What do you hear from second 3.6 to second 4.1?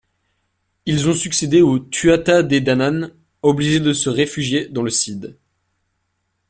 de se